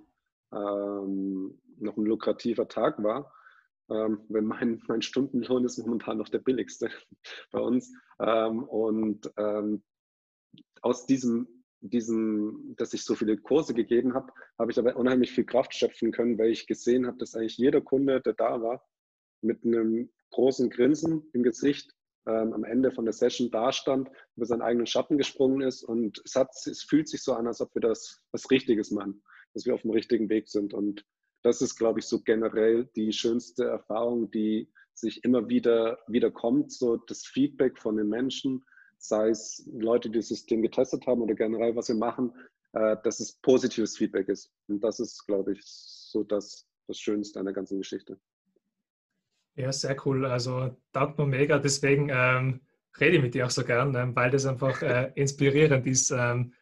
[0.53, 3.33] ähm, noch ein lukrativer Tag war.
[3.89, 6.89] Ähm, wenn mein, mein Stundenlohn ist momentan noch der billigste
[7.51, 7.93] bei uns.
[8.17, 9.29] Und
[10.81, 11.54] aus diesem
[11.89, 16.11] diesen, dass ich so viele Kurse gegeben habe, habe ich aber unheimlich viel Kraft schöpfen
[16.11, 18.83] können, weil ich gesehen habe, dass eigentlich jeder Kunde, der da war,
[19.41, 21.93] mit einem großen Grinsen im Gesicht
[22.27, 25.83] ähm, am Ende von der Session dastand, über seinen eigenen Schatten gesprungen ist.
[25.83, 29.21] Und es, hat, es fühlt sich so an, als ob wir das was Richtiges machen,
[29.53, 30.73] dass wir auf dem richtigen Weg sind.
[30.73, 31.05] Und
[31.43, 36.71] das ist, glaube ich, so generell die schönste Erfahrung, die sich immer wieder, wieder kommt,
[36.71, 38.63] so das Feedback von den Menschen,
[39.07, 42.33] sei es Leute, die das System getestet haben oder generell, was wir machen,
[42.73, 44.51] äh, dass es positives Feedback ist.
[44.67, 48.19] Und das ist, glaube ich, so das, das Schönste an der ganzen Geschichte.
[49.55, 50.25] Ja, sehr cool.
[50.25, 51.59] Also taugt mir mega.
[51.59, 52.61] Deswegen ähm,
[52.99, 56.53] rede ich mit dir auch so gern, ähm, weil das einfach äh, inspirierend ist, ähm,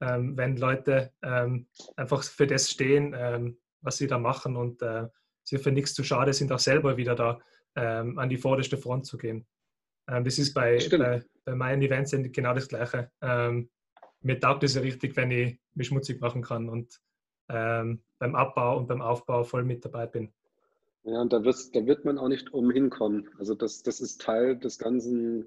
[0.00, 5.08] ähm wenn Leute ähm, einfach für das stehen, ähm, was sie da machen und äh,
[5.44, 7.40] sie für nichts zu schade sind, auch selber wieder da
[7.74, 9.46] an die vorderste Front zu gehen.
[10.06, 13.10] Das ist bei, bei, bei meinen Events genau das Gleiche.
[13.20, 13.70] Ähm,
[14.20, 17.00] mir taugt es ja richtig, wenn ich mich schmutzig machen kann und
[17.48, 20.32] ähm, beim Abbau und beim Aufbau voll mit dabei bin.
[21.04, 23.28] Ja, und da, da wird man auch nicht umhin kommen.
[23.38, 25.46] Also das, das ist Teil des ganzen,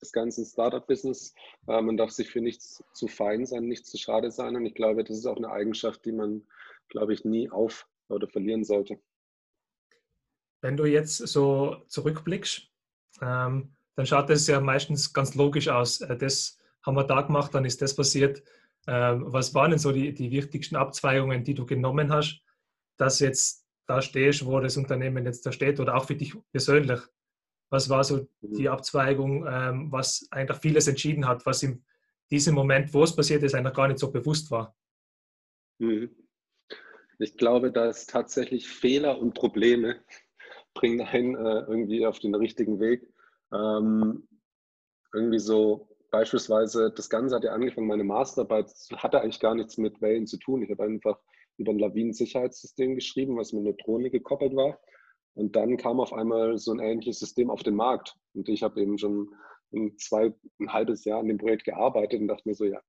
[0.00, 1.34] des ganzen Startup-Business.
[1.66, 4.54] Äh, man darf sich für nichts zu fein sein, nichts zu schade sein.
[4.54, 6.46] Und ich glaube, das ist auch eine Eigenschaft, die man,
[6.88, 9.00] glaube ich, nie auf oder verlieren sollte.
[10.60, 12.70] Wenn du jetzt so zurückblickst,
[13.20, 16.00] ähm, dann schaut das ja meistens ganz logisch aus.
[16.00, 18.42] Äh, das haben wir da gemacht, dann ist das passiert.
[18.86, 22.42] Ähm, was waren denn so die, die wichtigsten Abzweigungen, die du genommen hast,
[22.96, 27.00] dass jetzt da stehst, wo das Unternehmen jetzt da steht oder auch für dich persönlich?
[27.70, 31.78] Was war so die Abzweigung, ähm, was eigentlich vieles entschieden hat, was dir
[32.30, 34.76] diesem Moment, wo es passiert ist, einfach gar nicht so bewusst war?
[35.78, 36.10] Mhm.
[37.18, 40.02] Ich glaube, dass tatsächlich Fehler und Probleme
[40.74, 43.13] bringen einen äh, irgendwie auf den richtigen Weg.
[43.54, 44.26] Ähm,
[45.12, 50.00] irgendwie so beispielsweise, das Ganze hat ja angefangen, meine Masterarbeit hatte eigentlich gar nichts mit
[50.00, 50.62] Wellen zu tun.
[50.62, 51.18] Ich habe einfach
[51.56, 54.78] über ein Lawinensicherheitssystem geschrieben, was mit einer Drohne gekoppelt war.
[55.34, 58.16] Und dann kam auf einmal so ein ähnliches System auf den Markt.
[58.34, 59.34] Und ich habe eben schon
[59.72, 62.80] ein, zwei, ein halbes Jahr an dem Projekt gearbeitet und dachte mir so, ja,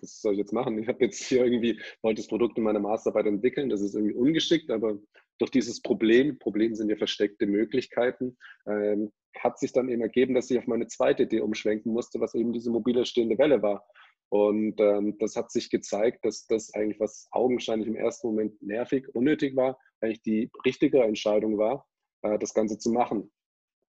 [0.00, 0.78] was soll ich jetzt machen?
[0.78, 4.14] Ich habe jetzt hier irgendwie, wollte das Produkt in meiner Masterarbeit entwickeln, das ist irgendwie
[4.14, 4.98] ungeschickt, aber
[5.38, 10.50] durch dieses Problem, Problem sind ja versteckte Möglichkeiten, ähm, hat sich dann eben ergeben, dass
[10.50, 13.84] ich auf meine zweite Idee umschwenken musste, was eben diese mobile stehende Welle war.
[14.28, 19.06] Und ähm, das hat sich gezeigt, dass das eigentlich, was augenscheinlich im ersten Moment nervig,
[19.14, 21.86] unnötig war, eigentlich die richtige Entscheidung war,
[22.22, 23.30] äh, das Ganze zu machen.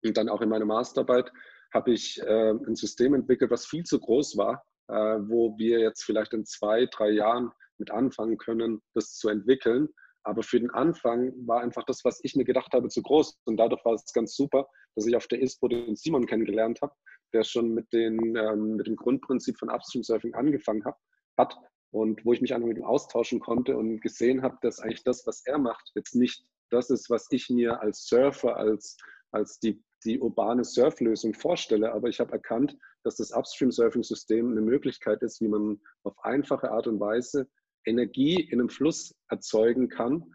[0.04, 1.32] Und dann auch in meiner Masterarbeit
[1.72, 6.32] habe ich äh, ein System entwickelt, was viel zu groß war, wo wir jetzt vielleicht
[6.32, 9.88] in zwei, drei Jahren mit anfangen können, das zu entwickeln.
[10.24, 13.38] Aber für den Anfang war einfach das, was ich mir gedacht habe, zu groß.
[13.44, 16.92] Und dadurch war es ganz super, dass ich auf der ISPO den Simon kennengelernt habe,
[17.32, 20.96] der schon mit, den, ähm, mit dem Grundprinzip von Upstream Surfing angefangen hat,
[21.38, 21.56] hat
[21.90, 25.26] und wo ich mich einfach mit ihm austauschen konnte und gesehen habe, dass eigentlich das,
[25.26, 28.96] was er macht, jetzt nicht das ist, was ich mir als Surfer, als,
[29.30, 31.92] als die, die urbane Surflösung vorstelle.
[31.92, 32.76] Aber ich habe erkannt,
[33.08, 37.48] dass das Upstream-Surfing-System eine Möglichkeit ist, wie man auf einfache Art und Weise
[37.86, 40.34] Energie in einem Fluss erzeugen kann,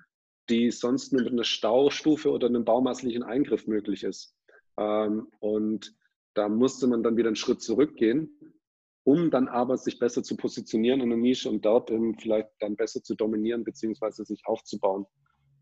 [0.50, 4.36] die sonst nur mit einer Staustufe oder einem baumaßlichen Eingriff möglich ist.
[4.78, 5.96] Ähm, und
[6.34, 8.56] da musste man dann wieder einen Schritt zurückgehen,
[9.04, 13.04] um dann aber sich besser zu positionieren in der Nische und dort vielleicht dann besser
[13.04, 14.24] zu dominieren bzw.
[14.24, 15.06] sich aufzubauen.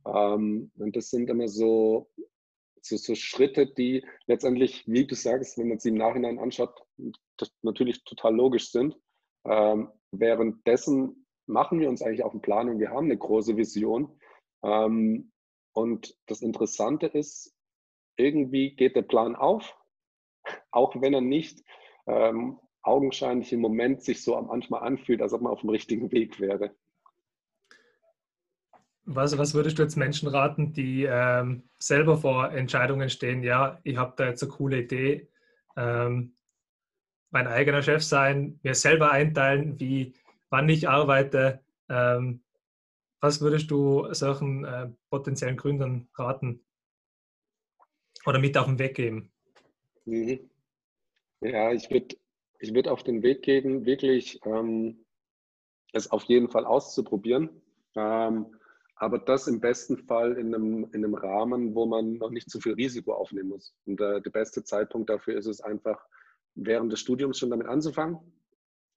[0.06, 2.10] Ähm, und das sind immer so,
[2.82, 6.80] so, so, Schritte, die letztendlich, wie du sagst, wenn man sie im Nachhinein anschaut,
[7.62, 8.98] natürlich total logisch sind.
[9.46, 14.20] Ähm, währenddessen machen wir uns eigentlich auch einen Plan und wir haben eine große Vision.
[14.64, 15.32] Ähm,
[15.74, 17.56] und das Interessante ist,
[18.18, 19.78] irgendwie geht der Plan auf,
[20.72, 21.64] auch wenn er nicht
[22.08, 26.40] ähm, augenscheinlich im Moment sich so manchmal anfühlt, als ob man auf dem richtigen Weg
[26.40, 26.76] wäre.
[29.06, 33.44] Was, was würdest du jetzt Menschen raten, die ähm, selber vor Entscheidungen stehen?
[33.44, 35.28] Ja, ich habe da jetzt eine coole Idee,
[35.76, 36.36] ähm,
[37.32, 40.14] mein eigener Chef sein, mir selber einteilen, wie,
[40.50, 41.62] wann ich arbeite.
[41.90, 42.44] Ähm,
[43.22, 46.64] was würdest du solchen äh, potenziellen Gründern raten
[48.26, 49.32] oder mit auf den Weg geben?
[50.06, 50.50] Mhm.
[51.42, 52.16] Ja, ich würde
[52.60, 55.04] ich würd auf den Weg gehen, wirklich ähm,
[55.94, 57.50] es auf jeden Fall auszuprobieren.
[57.96, 58.46] Ähm,
[58.96, 62.60] aber das im besten Fall in einem, in einem Rahmen, wo man noch nicht zu
[62.60, 63.74] viel Risiko aufnehmen muss.
[63.86, 66.06] Und äh, der beste Zeitpunkt dafür ist es einfach,
[66.56, 68.20] während des Studiums schon damit anzufangen.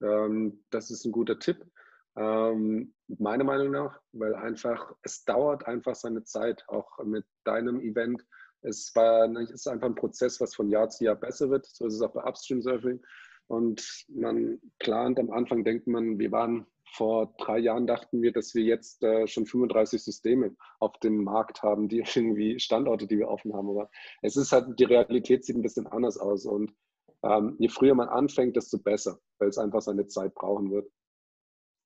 [0.02, 1.64] Ähm, das ist ein guter Tipp,
[2.16, 8.24] ähm, meiner Meinung nach, weil einfach, es dauert einfach seine Zeit, auch mit deinem Event.
[8.62, 11.66] Es, war, ist einfach ein Prozess, was von Jahr zu Jahr besser wird.
[11.66, 13.02] So ist es auch bei Upstream Surfing.
[13.46, 18.54] Und man plant am Anfang, denkt man, wir waren vor drei Jahren dachten wir, dass
[18.54, 23.28] wir jetzt äh, schon 35 Systeme auf dem Markt haben, die irgendwie Standorte, die wir
[23.28, 23.68] offen haben.
[23.68, 23.90] Aber
[24.22, 26.46] es ist halt, die Realität sieht ein bisschen anders aus.
[26.46, 26.72] Und
[27.24, 30.90] ähm, je früher man anfängt, desto besser, weil es einfach seine Zeit brauchen wird.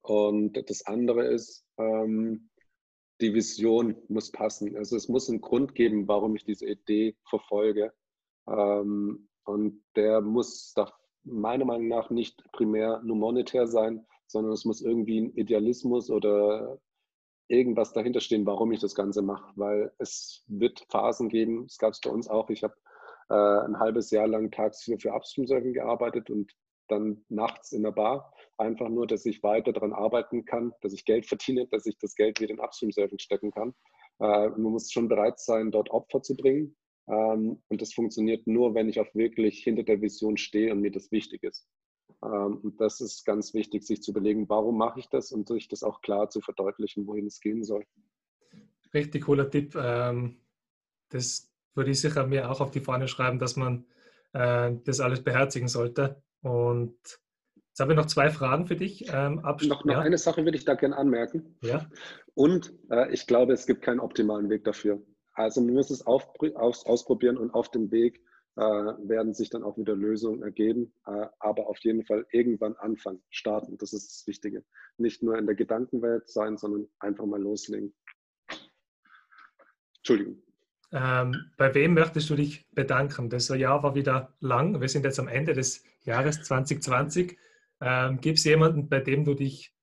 [0.03, 2.51] Und das andere ist, ähm,
[3.21, 4.77] die Vision muss passen.
[4.77, 7.93] Also es muss einen Grund geben, warum ich diese Idee verfolge.
[8.49, 10.75] Ähm, und der muss
[11.25, 16.79] meiner Meinung nach nicht primär nur monetär sein, sondern es muss irgendwie ein Idealismus oder
[17.49, 19.53] irgendwas dahinter stehen, warum ich das Ganze mache.
[19.57, 22.51] Weil es wird Phasen geben, es gab es bei uns auch.
[22.51, 22.75] Ich habe
[23.29, 26.53] äh, ein halbes Jahr lang tagsüber für Upstream Surfing gearbeitet und
[26.89, 28.33] dann nachts in der Bar.
[28.57, 32.15] Einfach nur, dass ich weiter daran arbeiten kann, dass ich Geld verdiene, dass ich das
[32.15, 33.75] Geld wieder in Upstream Surfing stecken kann.
[34.21, 36.77] Äh, man muss schon bereit sein, dort Opfer zu bringen.
[37.09, 40.91] Ähm, und das funktioniert nur, wenn ich auch wirklich hinter der Vision stehe und mir
[40.91, 41.67] das wichtig ist.
[42.23, 45.69] Ähm, und das ist ganz wichtig, sich zu überlegen, warum mache ich das und sich
[45.69, 47.85] das auch klar zu verdeutlichen, wohin es gehen soll.
[48.93, 49.75] Richtig cooler Tipp.
[49.77, 50.41] Ähm,
[51.11, 51.48] das
[51.79, 53.87] würde ich sicher mir auch auf die Fahne schreiben, dass man
[54.35, 56.23] äh, das alles beherzigen sollte.
[56.43, 56.99] Und
[57.69, 59.07] jetzt habe ich noch zwei Fragen für dich.
[59.11, 60.01] Ähm, noch, noch ja.
[60.01, 61.57] eine Sache würde ich da gerne anmerken.
[61.63, 61.89] Ja.
[62.35, 65.01] Und äh, ich glaube, es gibt keinen optimalen Weg dafür.
[65.33, 68.21] Also man muss es auf, aus, ausprobieren und auf dem Weg
[68.57, 70.93] äh, werden sich dann auch wieder Lösungen ergeben.
[71.07, 73.79] Äh, aber auf jeden Fall irgendwann anfangen, starten.
[73.79, 74.65] Das ist das Wichtige.
[74.97, 77.95] Nicht nur in der Gedankenwelt sein, sondern einfach mal loslegen.
[79.99, 80.43] Entschuldigung.
[80.91, 83.29] Ähm, bei wem möchtest du dich bedanken?
[83.29, 84.81] Das Jahr war wieder lang.
[84.81, 87.37] Wir sind jetzt am Ende des Jahres 2020.
[87.81, 89.75] Ähm, Gibt es jemanden, bei dem du dich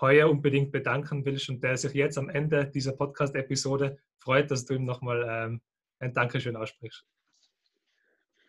[0.00, 4.74] heuer unbedingt bedanken willst und der sich jetzt am Ende dieser Podcast-Episode freut, dass du
[4.74, 5.60] ihm nochmal ähm,
[5.98, 7.04] ein Dankeschön aussprichst?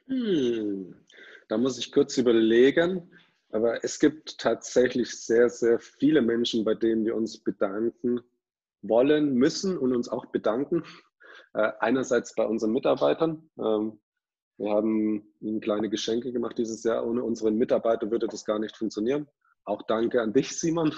[0.05, 0.95] Hm,
[1.47, 3.11] da muss ich kurz überlegen.
[3.51, 8.19] Aber es gibt tatsächlich sehr, sehr viele Menschen, bei denen wir uns bedanken
[8.81, 10.83] wollen, müssen und uns auch bedanken.
[11.53, 13.49] Äh, einerseits bei unseren Mitarbeitern.
[13.57, 13.99] Ähm,
[14.57, 17.07] wir haben ihnen kleine Geschenke gemacht dieses Jahr.
[17.07, 19.27] Ohne unsere Mitarbeiter würde das gar nicht funktionieren.
[19.63, 20.93] Auch danke an dich, Simon.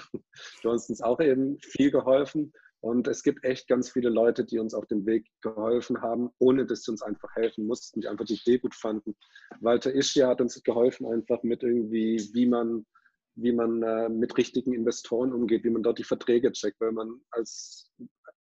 [0.63, 2.53] Du hast uns auch eben viel geholfen.
[2.81, 6.65] Und es gibt echt ganz viele Leute, die uns auf dem Weg geholfen haben, ohne
[6.65, 9.15] dass sie uns einfach helfen mussten, die einfach die Idee gut fanden.
[9.59, 12.87] Walter Ischia hat uns geholfen, einfach mit irgendwie, wie man,
[13.35, 17.21] wie man äh, mit richtigen Investoren umgeht, wie man dort die Verträge checkt, weil man
[17.29, 17.91] als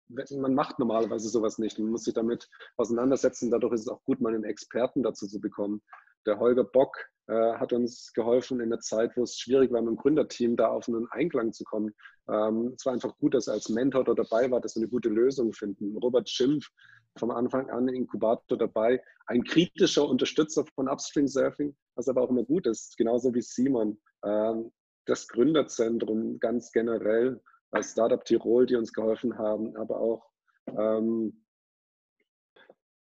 [0.09, 1.79] man macht normalerweise sowas nicht.
[1.79, 3.51] Man muss sich damit auseinandersetzen.
[3.51, 5.81] Dadurch ist es auch gut, mal einen Experten dazu zu bekommen.
[6.25, 9.91] Der Holger Bock äh, hat uns geholfen in der Zeit, wo es schwierig war, mit
[9.91, 11.93] dem Gründerteam da auf einen Einklang zu kommen.
[12.29, 14.89] Ähm, es war einfach gut, dass er als Mentor da dabei war, dass wir eine
[14.89, 15.97] gute Lösung finden.
[15.97, 16.69] Robert Schimpf
[17.17, 22.43] vom Anfang an Inkubator dabei, ein kritischer Unterstützer von Upstream Surfing, was aber auch immer
[22.43, 23.99] gut ist, genauso wie Simon.
[24.23, 24.71] Ähm,
[25.05, 30.29] das Gründerzentrum ganz generell als Startup Tirol, die uns geholfen haben, aber auch
[30.67, 31.43] ähm,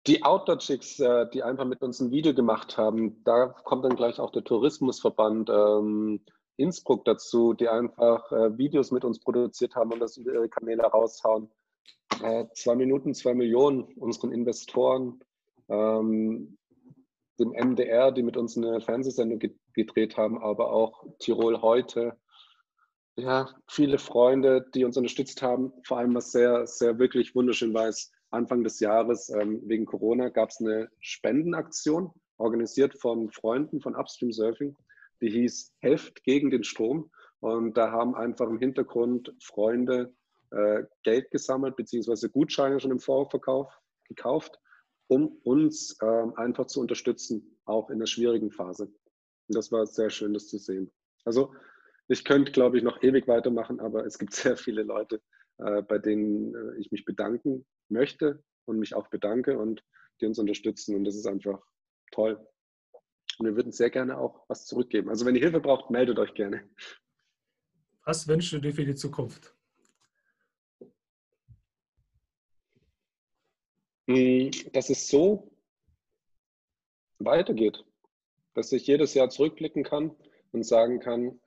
[0.07, 4.19] die Outdoor-Chicks, äh, die einfach mit uns ein Video gemacht haben, da kommt dann gleich
[4.19, 6.25] auch der Tourismusverband ähm,
[6.57, 10.83] Innsbruck dazu, die einfach äh, Videos mit uns produziert haben und das über ihre Kanäle
[10.83, 11.49] raushauen.
[12.21, 15.23] Äh, zwei Minuten, zwei Millionen unseren Investoren,
[15.69, 16.57] ähm,
[17.39, 19.39] dem MDR, die mit uns eine Fernsehsendung
[19.73, 22.17] gedreht haben, aber auch Tirol heute,
[23.15, 25.71] ja, viele Freunde, die uns unterstützt haben.
[25.85, 30.29] Vor allem, was sehr, sehr wirklich wunderschön war, ist, Anfang des Jahres ähm, wegen Corona
[30.29, 34.75] gab es eine Spendenaktion, organisiert von Freunden von Upstream Surfing,
[35.21, 37.11] die hieß Helft gegen den Strom.
[37.41, 40.15] Und da haben einfach im Hintergrund Freunde
[40.49, 43.71] äh, Geld gesammelt, beziehungsweise Gutscheine schon im Vorverkauf
[44.07, 44.59] gekauft,
[45.07, 48.85] um uns äh, einfach zu unterstützen, auch in der schwierigen Phase.
[48.85, 50.91] Und das war sehr schön, das zu sehen.
[51.25, 51.53] Also
[52.07, 55.21] ich könnte, glaube ich, noch ewig weitermachen, aber es gibt sehr viele Leute,
[55.57, 59.83] äh, bei denen äh, ich mich bedanken möchte und mich auch bedanke und
[60.21, 60.95] die uns unterstützen.
[60.95, 61.61] Und das ist einfach
[62.11, 62.45] toll.
[63.39, 65.09] Und wir würden sehr gerne auch was zurückgeben.
[65.09, 66.69] Also wenn ihr Hilfe braucht, meldet euch gerne.
[68.05, 69.55] Was wünschst du dir für die Zukunft?
[74.07, 75.51] Hm, dass es so
[77.19, 77.83] weitergeht.
[78.53, 80.15] Dass ich jedes Jahr zurückblicken kann
[80.51, 81.39] und sagen kann,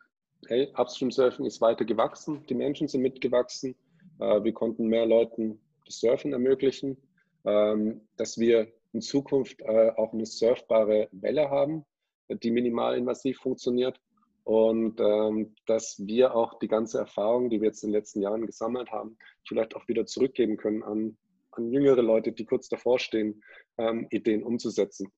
[0.48, 3.74] hey, Upstream Surfing ist weiter gewachsen, die Menschen sind mitgewachsen,
[4.20, 6.96] äh, wir konnten mehr Leuten das Surfen ermöglichen,
[7.44, 11.84] ähm, dass wir in Zukunft äh, auch eine surfbare Welle haben,
[12.28, 14.00] die minimalinvasiv funktioniert
[14.44, 18.46] und ähm, dass wir auch die ganze Erfahrung, die wir jetzt in den letzten Jahren
[18.46, 21.16] gesammelt haben, vielleicht auch wieder zurückgeben können an,
[21.52, 23.42] an jüngere Leute, die kurz davor stehen,
[23.76, 25.12] ähm, Ideen umzusetzen.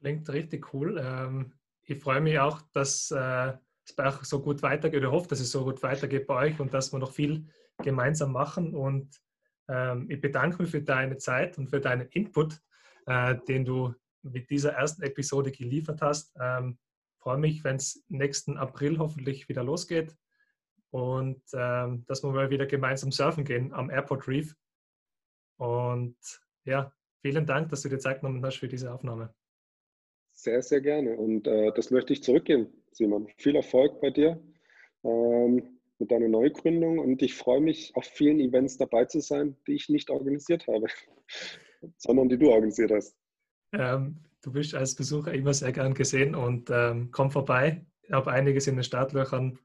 [0.00, 0.98] Klingt richtig cool
[1.88, 5.02] ich freue mich auch, dass äh, es bei euch so gut weitergeht.
[5.02, 7.46] Ich hoffe, dass es so gut weitergeht bei euch und dass wir noch viel
[7.78, 8.74] gemeinsam machen.
[8.74, 9.18] Und
[9.68, 12.60] ähm, ich bedanke mich für deine Zeit und für deinen Input,
[13.06, 16.36] äh, den du mit dieser ersten Episode geliefert hast.
[16.38, 16.78] Ähm,
[17.20, 20.14] freue mich, wenn es nächsten April hoffentlich wieder losgeht
[20.90, 24.54] und ähm, dass wir mal wieder gemeinsam surfen gehen am Airport Reef.
[25.56, 26.18] Und
[26.64, 29.34] ja, vielen Dank, dass du dir Zeit genommen hast für diese Aufnahme.
[30.38, 31.16] Sehr, sehr gerne.
[31.16, 33.26] Und äh, das möchte ich zurückgeben, Simon.
[33.38, 34.40] Viel Erfolg bei dir
[35.02, 39.72] ähm, mit deiner Neugründung und ich freue mich, auf vielen Events dabei zu sein, die
[39.72, 40.86] ich nicht organisiert habe,
[41.96, 43.16] sondern die du organisiert hast.
[43.72, 47.84] Ähm, du bist als Besucher immer sehr gern gesehen und ähm, komm vorbei.
[48.02, 49.58] Ich habe einiges in den Startlöchern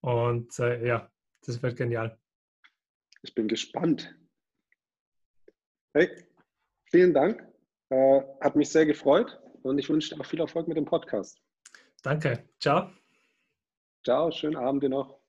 [0.00, 1.08] und äh, ja,
[1.44, 2.18] das wird genial.
[3.22, 4.12] Ich bin gespannt.
[5.94, 6.10] Hey,
[6.90, 7.46] vielen Dank.
[7.90, 11.40] Äh, hat mich sehr gefreut und ich wünsche dir auch viel Erfolg mit dem Podcast.
[12.02, 12.48] Danke.
[12.60, 12.90] Ciao.
[14.04, 15.25] Ciao, schönen Abend dir noch.